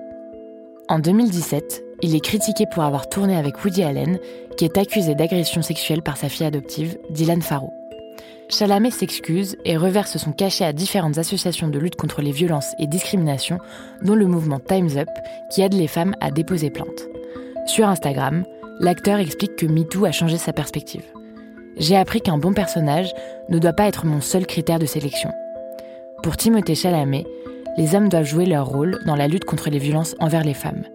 En 0.90 1.00
2017, 1.00 1.84
il 2.02 2.16
est 2.16 2.20
critiqué 2.20 2.66
pour 2.66 2.84
avoir 2.84 3.08
tourné 3.08 3.38
avec 3.38 3.64
Woody 3.64 3.84
Allen, 3.84 4.20
qui 4.58 4.66
est 4.66 4.78
accusé 4.78 5.16
d'agression 5.16 5.62
sexuelle 5.62 6.02
par 6.02 6.18
sa 6.18 6.28
fille 6.28 6.48
adoptive, 6.48 6.98
Dylan 7.12 7.42
Farrow. 7.42 7.79
Chalamet 8.50 8.90
s'excuse 8.90 9.56
et 9.64 9.78
reverse 9.78 10.18
son 10.18 10.32
cachet 10.32 10.66
à 10.66 10.74
différentes 10.74 11.20
associations 11.20 11.68
de 11.68 11.78
lutte 11.78 11.96
contre 11.96 12.24
les 12.24 12.32
violences 12.32 12.74
et 12.80 12.88
discriminations, 12.88 13.60
dont 14.02 14.16
le 14.16 14.26
mouvement 14.26 14.60
Time's 14.60 14.98
Up, 14.98 15.10
qui 15.52 15.62
aide 15.62 15.76
les 15.76 15.88
femmes 15.88 16.16
à 16.20 16.32
déposer 16.32 16.72
plainte. 16.72 17.08
Sur 17.68 17.88
Instagram, 17.88 18.44
l'acteur 18.80 19.20
explique 19.20 19.56
que 19.56 19.68
MeToo 19.68 20.06
a 20.06 20.12
changé 20.12 20.38
sa 20.38 20.52
perspective. 20.52 21.04
J'ai 21.78 21.96
appris 21.96 22.22
qu'un 22.22 22.40
bon 22.40 22.54
personnage 22.54 23.14
ne 23.50 23.60
doit 23.60 23.74
pas 23.74 23.88
être 23.88 24.08
mon 24.08 24.20
seul 24.20 24.48
critère 24.48 24.80
de 24.80 24.88
sélection. 24.88 25.32
Pour 26.24 26.36
Timothée 26.36 26.76
Chalamet, 26.76 27.28
les 27.78 27.94
hommes 27.94 28.10
doivent 28.10 28.26
jouer 28.26 28.48
leur 28.48 28.66
rôle 28.66 29.00
dans 29.06 29.16
la 29.16 29.28
lutte 29.28 29.46
contre 29.46 29.70
les 29.70 29.78
violences 29.78 30.16
envers 30.20 30.44
les 30.44 30.56
femmes. 30.56 30.86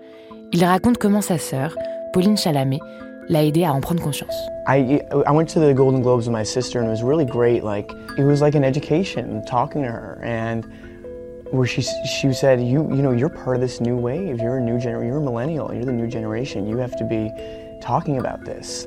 Il 0.53 0.65
raconte 0.65 0.99
comment 0.99 1.23
sa 1.23 1.39
sœur, 1.39 1.77
Pauline 2.13 2.37
Chalamet, 2.37 2.81
l'a 3.29 3.45
aidé 3.45 3.65
à 3.65 3.73
en 3.73 3.81
prendre 3.81 4.03
conscience. 4.03 4.35
I, 4.66 5.02
I 5.26 5.30
went 5.30 5.49
to 5.50 5.61
the 5.61 5.75
Golden 5.75 6.00
Globes 6.00 6.26
with 6.26 6.33
my 6.33 6.42
sister 6.42 6.78
and 6.78 6.88
it 6.88 6.90
was 6.90 7.02
really 7.02 7.26
great. 7.26 7.64
Like 7.64 7.90
it 8.16 8.25
was 8.25 8.40
like 8.40 8.54
an 8.54 8.64
education 8.64 9.44
talking 9.44 9.83
to 9.83 9.90
her 9.90 10.21
and 10.23 10.64
where 11.50 11.66
she 11.66 11.83
she 11.83 12.33
said 12.33 12.61
you 12.61 12.88
you 12.90 13.02
know 13.02 13.12
you're 13.12 13.28
part 13.28 13.56
of 13.56 13.61
this 13.61 13.80
new 13.80 13.97
wave. 13.97 14.40
You're 14.40 14.59
a 14.59 14.61
new 14.61 14.78
gener 14.78 15.04
you're 15.04 15.18
a 15.18 15.21
millennial. 15.21 15.73
You're 15.73 15.85
the 15.85 15.92
new 15.92 16.09
generation. 16.09 16.66
You 16.66 16.78
have 16.78 16.97
to 16.97 17.04
be 17.04 17.30
talking 17.83 18.18
about 18.18 18.44
this. 18.44 18.87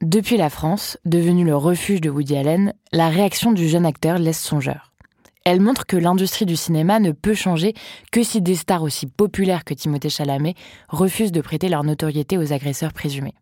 Depuis 0.00 0.36
la 0.36 0.50
France, 0.50 0.98
devenue 1.04 1.44
le 1.44 1.56
refuge 1.56 2.00
de 2.00 2.10
Woody 2.10 2.36
Allen, 2.36 2.74
la 2.92 3.08
réaction 3.08 3.52
du 3.52 3.66
jeune 3.68 3.86
acteur 3.86 4.18
laisse 4.18 4.38
songeur. 4.38 4.93
Elle 5.44 5.60
montre 5.60 5.84
que 5.84 5.98
l'industrie 5.98 6.46
du 6.46 6.56
cinéma 6.56 7.00
ne 7.00 7.12
peut 7.12 7.34
changer 7.34 7.74
que 8.10 8.22
si 8.22 8.40
des 8.40 8.54
stars 8.54 8.82
aussi 8.82 9.06
populaires 9.06 9.64
que 9.64 9.74
Timothée 9.74 10.08
Chalamet 10.08 10.54
refusent 10.88 11.32
de 11.32 11.42
prêter 11.42 11.68
leur 11.68 11.84
notoriété 11.84 12.38
aux 12.38 12.54
agresseurs 12.54 12.94
présumés. 12.94 13.34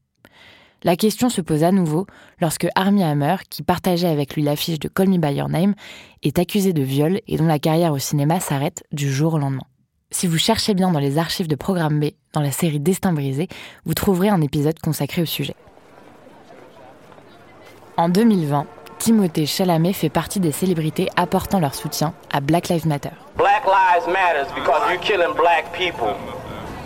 La 0.82 0.96
question 0.96 1.28
se 1.28 1.40
pose 1.40 1.62
à 1.62 1.70
nouveau 1.70 2.08
lorsque 2.40 2.66
Armie 2.74 3.04
Hammer, 3.04 3.36
qui 3.48 3.62
partageait 3.62 4.08
avec 4.08 4.34
lui 4.34 4.42
l'affiche 4.42 4.80
de 4.80 4.88
Call 4.88 5.10
Me 5.10 5.18
By 5.18 5.34
Your 5.34 5.48
Name, 5.48 5.76
est 6.24 6.40
accusé 6.40 6.72
de 6.72 6.82
viol 6.82 7.20
et 7.28 7.36
dont 7.36 7.46
la 7.46 7.60
carrière 7.60 7.92
au 7.92 7.98
cinéma 7.98 8.40
s'arrête 8.40 8.82
du 8.90 9.12
jour 9.12 9.34
au 9.34 9.38
lendemain. 9.38 9.62
Si 10.10 10.26
vous 10.26 10.38
cherchez 10.38 10.74
bien 10.74 10.90
dans 10.90 10.98
les 10.98 11.18
archives 11.18 11.46
de 11.46 11.54
Programme 11.54 12.00
B, 12.00 12.06
dans 12.32 12.40
la 12.40 12.50
série 12.50 12.80
Destin 12.80 13.12
brisé, 13.12 13.46
vous 13.84 13.94
trouverez 13.94 14.28
un 14.28 14.40
épisode 14.40 14.78
consacré 14.80 15.22
au 15.22 15.26
sujet. 15.26 15.54
En 17.96 18.08
2020, 18.08 18.66
Timothée 19.02 19.46
Chalamet 19.46 19.94
fait 19.94 20.10
partie 20.10 20.38
des 20.38 20.52
célébrités 20.52 21.08
apportant 21.16 21.58
leur 21.58 21.74
soutien 21.74 22.14
à 22.32 22.38
Black 22.38 22.68
Lives 22.68 22.86
Matter. 22.86 23.10
Black 23.36 23.64
lives 23.66 24.06
matters 24.06 24.46
because 24.54 24.80
you're 24.88 25.00
killing 25.00 25.34
black 25.34 25.72
people. 25.72 26.14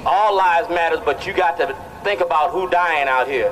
All 0.06 0.35
lives 0.35 0.70
matters, 0.70 1.02
but 1.04 1.26
you 1.26 1.35
got 1.35 1.58
to 1.58 1.75
think 2.04 2.23
about 2.23 2.54
who 2.54 2.70
dying 2.70 3.06
out 3.06 3.28
here. 3.28 3.50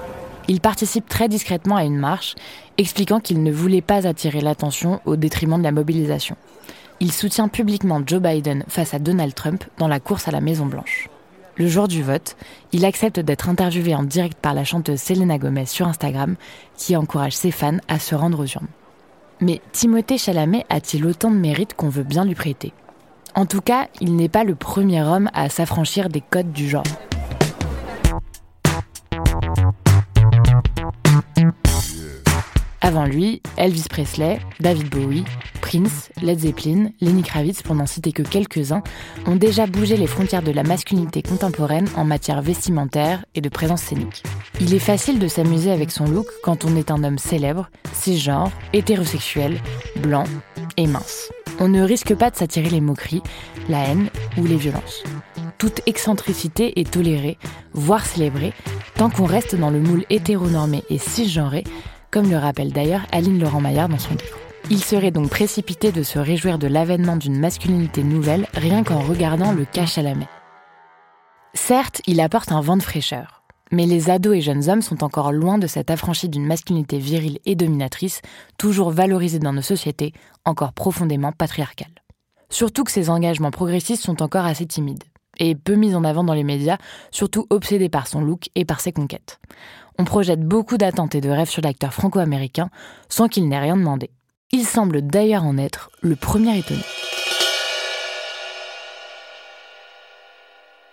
Il 0.49 0.63
participe 0.63 1.07
très 1.11 1.29
discrètement 1.29 1.77
à 1.77 1.85
une 1.85 1.99
marche, 1.99 2.37
expliquant 2.79 3.21
qu'il 3.21 3.43
ne 3.43 3.53
voulait 3.53 3.83
pas 3.83 4.07
attirer 4.07 4.41
l'attention 4.41 5.03
au 5.05 5.17
détriment 5.17 5.59
de 5.59 5.65
la 5.65 5.71
mobilisation. 5.71 6.37
Il 7.01 7.13
soutient 7.13 7.49
publiquement 7.49 8.01
Joe 8.07 8.23
Biden 8.23 8.65
face 8.69 8.95
à 8.95 8.99
Donald 8.99 9.35
Trump 9.35 9.63
dans 9.77 9.89
la 9.89 10.01
course 10.01 10.27
à 10.27 10.31
la 10.31 10.41
Maison 10.41 10.65
Blanche. 10.65 11.11
Le 11.57 11.69
jour 11.69 11.87
du 11.87 12.03
vote, 12.03 12.37
il 12.73 12.85
accepte 12.85 13.21
d'être 13.21 13.49
interviewé 13.49 13.95
en 13.95 14.03
direct 14.03 14.39
par 14.41 14.55
la 14.55 14.65
chanteuse 14.65 15.01
Selena 15.01 15.39
Gomez 15.39 15.67
sur 15.67 15.87
Instagram, 15.87 16.35
qui 16.77 16.97
encourage 16.97 17.35
ses 17.37 17.53
fans 17.53 17.79
à 17.87 18.01
se 18.01 18.17
rendre 18.17 18.41
aux 18.41 18.47
urnes. 18.47 18.67
Mais 19.41 19.61
Timothée 19.73 20.19
Chalamet 20.19 20.67
a-t-il 20.69 21.07
autant 21.07 21.31
de 21.31 21.37
mérite 21.37 21.75
qu'on 21.75 21.89
veut 21.89 22.03
bien 22.03 22.25
lui 22.25 22.35
prêter? 22.35 22.73
En 23.37 23.47
tout 23.47 23.61
cas, 23.61 23.89
il 24.01 24.17
n'est 24.17 24.29
pas 24.29 24.45
le 24.45 24.55
premier 24.55 25.03
homme 25.03 25.31
à 25.33 25.49
s'affranchir 25.49 26.09
des 26.09 26.21
codes 26.21 26.53
du 26.53 26.69
genre. 26.69 26.85
Avant 32.85 33.07
lui, 33.07 33.41
Elvis 33.57 33.87
Presley, 33.89 34.39
David 34.61 34.91
Bowie, 34.91 35.25
Prince, 35.63 36.11
Led 36.21 36.41
Zeppelin, 36.41 36.91
Lenny 37.01 37.23
Kravitz, 37.23 37.63
pour 37.63 37.75
n'en 37.75 37.87
citer 37.87 38.13
que 38.13 38.23
quelques-uns, 38.23 38.83
ont 39.25 39.37
déjà 39.37 39.67
bougé 39.67 39.97
les 39.97 40.07
frontières 40.07 40.43
de 40.43 40.51
la 40.51 40.65
masculinité 40.65 41.23
contemporaine 41.23 41.89
en 41.97 42.05
matière 42.05 42.43
vestimentaire 42.43 43.25
et 43.35 43.41
de 43.41 43.49
présence 43.49 43.81
scénique. 43.81 44.23
Il 44.61 44.75
est 44.75 44.79
facile 44.79 45.19
de 45.19 45.29
s'amuser 45.29 45.71
avec 45.71 45.91
son 45.91 46.05
look 46.05 46.27
quand 46.43 46.67
on 46.67 46.77
est 46.77 46.91
un 46.91 47.05
homme 47.05 47.17
célèbre, 47.17 47.71
cisgenre, 47.95 48.51
hétérosexuel, 48.75 49.63
blanc 50.03 50.25
et 50.77 50.87
mince. 50.87 51.31
On 51.61 51.69
ne 51.69 51.81
risque 51.81 52.15
pas 52.15 52.31
de 52.31 52.37
s'attirer 52.37 52.69
les 52.69 52.83
moqueries, 52.83 53.23
la 53.71 53.79
haine 53.79 54.11
ou 54.37 54.45
les 54.45 54.57
violences. 54.57 55.05
Toute 55.57 55.81
excentricité 55.87 56.79
est 56.79 56.91
tolérée, 56.91 57.39
voire 57.73 58.05
célébrée, 58.05 58.53
tant 58.97 59.09
qu'on 59.09 59.25
reste 59.25 59.55
dans 59.55 59.71
le 59.71 59.81
moule 59.81 60.05
hétéronormé 60.11 60.83
et 60.91 60.99
cisgenré 60.99 61.65
comme 62.15 62.31
le 62.31 62.39
rappelle 62.39 62.73
d'ailleurs 62.73 63.05
Aline 63.11 63.41
Laurent-Maillard 63.41 63.89
dans 63.89 63.99
son 63.99 64.11
livre. 64.11 64.39
Il 64.71 64.79
serait 64.85 65.11
donc 65.11 65.31
précipité 65.31 65.91
de 65.91 66.05
se 66.05 66.21
réjouir 66.21 66.61
de 66.61 66.69
l'avènement 66.69 67.17
d'une 67.17 67.41
masculinité 67.41 68.05
nouvelle 68.05 68.47
rien 68.55 68.85
qu'en 68.85 69.01
regardant 69.01 69.51
le 69.51 69.65
cache 69.65 69.99
à 69.99 70.03
la 70.03 70.15
main. 70.15 70.29
Certes, 71.55 72.03
il 72.07 72.21
apporte 72.21 72.53
un 72.53 72.61
vent 72.61 72.77
de 72.77 72.85
fraîcheur, 72.85 73.43
mais 73.73 73.87
les 73.87 74.11
ados 74.11 74.37
et 74.37 74.43
jeunes 74.43 74.71
hommes 74.71 74.81
sont 74.81 75.03
encore 75.03 75.33
loin 75.33 75.59
de 75.59 75.67
cette 75.67 75.91
affranchie 75.91 76.29
d'une 76.29 76.47
masculinité 76.47 76.99
virile 76.99 77.41
et 77.47 77.57
dominatrice, 77.57 78.23
toujours 78.59 78.93
valorisée 78.93 79.41
dans 79.41 79.53
nos 79.53 79.61
sociétés, 79.61 80.13
encore 80.45 80.73
profondément 80.73 81.33
patriarcales. 81.33 81.89
Surtout 82.49 82.85
que 82.85 82.93
ces 82.93 83.11
engagements 83.11 83.51
progressistes 83.51 84.05
sont 84.05 84.23
encore 84.23 84.45
assez 84.45 84.67
timides, 84.67 85.03
et 85.41 85.57
peu 85.57 85.75
mis 85.75 85.97
en 85.97 86.05
avant 86.05 86.23
dans 86.23 86.35
les 86.35 86.45
médias, 86.45 86.79
surtout 87.11 87.49
obsédés 87.51 87.89
par 87.89 88.07
son 88.07 88.21
look 88.21 88.51
et 88.55 88.65
par 88.65 88.79
ses 88.79 88.93
conquêtes 88.93 89.41
on 89.99 90.05
projette 90.05 90.41
beaucoup 90.41 90.77
d'attentes 90.77 91.15
et 91.15 91.21
de 91.21 91.31
rêves 91.31 91.49
sur 91.49 91.63
l'acteur 91.63 91.93
franco-américain 91.93 92.71
sans 93.09 93.29
qu'il 93.29 93.49
n'ait 93.49 93.59
rien 93.59 93.77
demandé. 93.77 94.11
Il 94.53 94.65
semble 94.65 95.03
d'ailleurs 95.03 95.45
en 95.45 95.59
être 95.59 95.91
le 96.01 96.17
premier 96.17 96.59
étonné. 96.59 96.83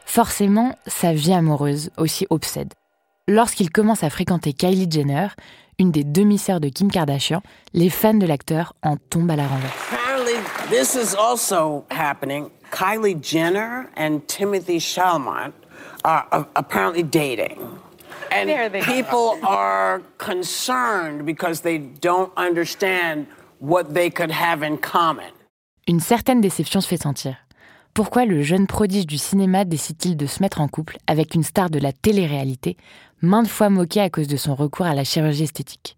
Forcément, 0.06 0.76
sa 0.88 1.14
vie 1.14 1.34
amoureuse 1.34 1.90
aussi 1.98 2.28
obsède. 2.30 2.74
Lorsqu'il 3.28 3.70
commence 3.70 4.04
à 4.04 4.10
fréquenter 4.10 4.52
Kylie 4.52 4.92
Jenner, 4.92 5.28
une 5.80 5.92
des 5.92 6.04
demi-sœurs 6.04 6.60
de 6.60 6.70
Kim 6.70 6.92
Kardashian, 6.92 7.42
les 7.74 7.90
fans 7.90 8.14
de 8.14 8.26
l'acteur 8.26 8.74
en 8.84 8.98
tombent 8.98 9.32
à 9.32 9.36
la 9.36 9.48
renverse. 9.48 9.92
This 10.70 10.96
is 10.96 11.16
also 11.16 11.86
happening. 11.90 12.50
Kylie 12.72 13.22
Jenner 13.22 13.90
and 13.98 14.22
Timothy 14.28 14.80
Chalamet 14.80 15.52
are 16.06 16.26
uh, 16.32 16.44
apparently 16.56 17.04
dating. 17.04 17.58
And 18.32 18.72
people 18.86 19.38
are 19.44 20.02
concerned 20.18 21.26
because 21.26 21.62
they 21.62 21.80
don't 21.80 22.32
understand 22.38 23.26
what 23.60 23.94
they 23.94 24.10
could 24.10 24.32
have 24.32 24.64
in 24.64 24.78
common. 24.78 25.34
Une 25.88 26.00
certaine 26.00 26.40
déception 26.40 26.80
se 26.80 26.88
fait 26.88 27.02
sentir. 27.02 27.36
Pourquoi 27.94 28.24
le 28.24 28.42
jeune 28.42 28.68
prodige 28.68 29.06
du 29.06 29.18
cinéma 29.18 29.66
décide-t-il 29.66 30.16
de 30.16 30.26
se 30.26 30.42
mettre 30.42 30.62
en 30.62 30.70
couple 30.70 30.98
avec 31.08 31.36
une 31.36 31.44
star 31.44 31.70
de 31.70 31.78
la 31.78 31.92
télé-réalité, 31.92 32.78
maintes 33.22 33.50
fois 33.50 33.70
moquée 33.70 34.00
à 34.00 34.10
cause 34.10 34.28
de 34.28 34.38
son 34.38 34.56
recours 34.56 34.86
à 34.86 34.96
la 34.96 35.04
chirurgie 35.04 35.44
esthétique? 35.44 35.98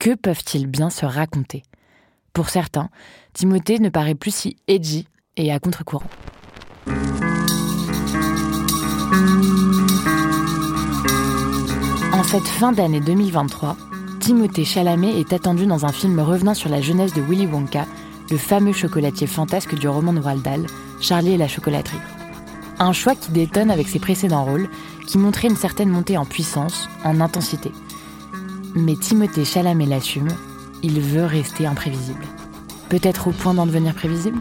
Que 0.00 0.16
peuvent-ils 0.16 0.66
bien 0.66 0.90
se 0.90 1.06
raconter? 1.06 1.62
Pour 2.32 2.48
certains, 2.48 2.88
Timothée 3.32 3.78
ne 3.78 3.90
paraît 3.90 4.16
plus 4.16 4.34
si 4.34 4.56
edgy 4.66 5.06
et 5.36 5.52
à 5.52 5.60
contre-courant. 5.60 6.10
Cette 12.30 12.46
fin 12.46 12.70
d'année 12.70 13.00
2023, 13.00 13.76
Timothée 14.20 14.64
Chalamet 14.64 15.18
est 15.18 15.32
attendu 15.32 15.66
dans 15.66 15.84
un 15.84 15.90
film 15.90 16.20
revenant 16.20 16.54
sur 16.54 16.70
la 16.70 16.80
jeunesse 16.80 17.12
de 17.12 17.20
Willy 17.20 17.48
Wonka, 17.48 17.86
le 18.30 18.36
fameux 18.36 18.72
chocolatier 18.72 19.26
fantasque 19.26 19.74
du 19.74 19.88
roman 19.88 20.12
de 20.12 20.20
Roald 20.20 20.40
Dahl, 20.40 20.66
Charlie 21.00 21.32
et 21.32 21.36
la 21.36 21.48
chocolaterie. 21.48 21.98
Un 22.78 22.92
choix 22.92 23.16
qui 23.16 23.32
détonne 23.32 23.68
avec 23.68 23.88
ses 23.88 23.98
précédents 23.98 24.44
rôles, 24.44 24.68
qui 25.08 25.18
montrait 25.18 25.48
une 25.48 25.56
certaine 25.56 25.88
montée 25.88 26.16
en 26.16 26.24
puissance, 26.24 26.88
en 27.02 27.20
intensité. 27.20 27.72
Mais 28.76 28.94
Timothée 28.94 29.44
Chalamet 29.44 29.86
l'assume, 29.86 30.28
il 30.84 31.00
veut 31.00 31.24
rester 31.24 31.66
imprévisible. 31.66 32.24
Peut-être 32.90 33.26
au 33.26 33.32
point 33.32 33.54
d'en 33.54 33.66
devenir 33.66 33.92
prévisible? 33.92 34.38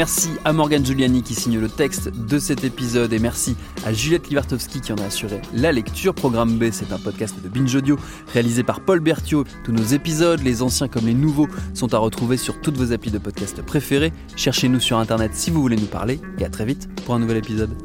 Merci 0.00 0.30
à 0.46 0.54
Morgane 0.54 0.82
Giuliani 0.82 1.22
qui 1.22 1.34
signe 1.34 1.58
le 1.58 1.68
texte 1.68 2.08
de 2.08 2.38
cet 2.38 2.64
épisode 2.64 3.12
et 3.12 3.18
merci 3.18 3.54
à 3.84 3.92
Juliette 3.92 4.30
Livartowski 4.30 4.80
qui 4.80 4.94
en 4.94 4.96
a 4.96 5.04
assuré 5.04 5.42
la 5.52 5.72
lecture. 5.72 6.14
Programme 6.14 6.56
B, 6.56 6.70
c'est 6.72 6.90
un 6.90 6.98
podcast 6.98 7.34
de 7.42 7.50
Binge 7.50 7.74
Audio 7.74 7.98
réalisé 8.32 8.62
par 8.62 8.80
Paul 8.80 9.00
Berthiaud. 9.00 9.44
Tous 9.62 9.72
nos 9.72 9.82
épisodes, 9.82 10.40
les 10.40 10.62
anciens 10.62 10.88
comme 10.88 11.04
les 11.04 11.12
nouveaux, 11.12 11.48
sont 11.74 11.92
à 11.92 11.98
retrouver 11.98 12.38
sur 12.38 12.62
toutes 12.62 12.78
vos 12.78 12.94
applis 12.94 13.10
de 13.10 13.18
podcast 13.18 13.60
préférés. 13.60 14.14
Cherchez-nous 14.36 14.80
sur 14.80 14.96
internet 14.96 15.32
si 15.34 15.50
vous 15.50 15.60
voulez 15.60 15.76
nous 15.76 15.84
parler 15.84 16.18
et 16.38 16.46
à 16.46 16.48
très 16.48 16.64
vite 16.64 16.88
pour 17.04 17.14
un 17.14 17.18
nouvel 17.18 17.36
épisode. 17.36 17.76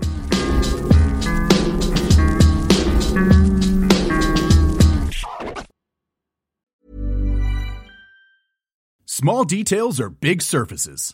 Small 9.06 9.46
details 9.46 10.00
are 10.00 10.10
big 10.10 10.42
surfaces. 10.42 11.14